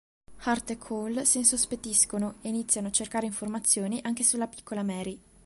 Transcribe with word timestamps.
Hart 0.45 0.71
e 0.71 0.77
Cohle 0.79 1.25
s'insospettiscono 1.25 2.37
e 2.41 2.49
iniziano 2.49 2.87
a 2.87 2.91
cercare 2.91 3.27
informazioni 3.27 3.99
anche 4.01 4.23
sulla 4.23 4.47
piccola 4.47 4.81
Marie. 4.81 5.19